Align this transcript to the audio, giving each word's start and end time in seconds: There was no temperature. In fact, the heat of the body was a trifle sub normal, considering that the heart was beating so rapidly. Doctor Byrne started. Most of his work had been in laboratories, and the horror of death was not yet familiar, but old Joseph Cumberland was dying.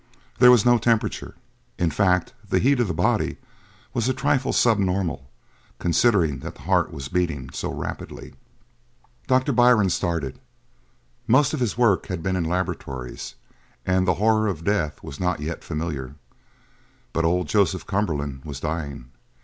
There 0.39 0.49
was 0.49 0.65
no 0.65 0.79
temperature. 0.79 1.35
In 1.77 1.91
fact, 1.91 2.33
the 2.49 2.57
heat 2.57 2.79
of 2.79 2.87
the 2.87 2.93
body 2.95 3.37
was 3.93 4.09
a 4.09 4.15
trifle 4.15 4.51
sub 4.51 4.79
normal, 4.79 5.29
considering 5.77 6.39
that 6.39 6.55
the 6.55 6.61
heart 6.63 6.91
was 6.91 7.07
beating 7.07 7.51
so 7.51 7.71
rapidly. 7.71 8.33
Doctor 9.27 9.51
Byrne 9.53 9.91
started. 9.91 10.39
Most 11.27 11.53
of 11.53 11.59
his 11.59 11.77
work 11.77 12.07
had 12.07 12.23
been 12.23 12.35
in 12.35 12.45
laboratories, 12.45 13.35
and 13.85 14.07
the 14.07 14.15
horror 14.15 14.47
of 14.47 14.63
death 14.63 15.03
was 15.03 15.19
not 15.19 15.39
yet 15.39 15.63
familiar, 15.63 16.15
but 17.13 17.23
old 17.23 17.47
Joseph 17.47 17.85
Cumberland 17.85 18.41
was 18.43 18.59
dying. 18.59 19.11